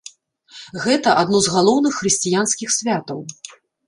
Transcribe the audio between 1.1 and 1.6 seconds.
адно з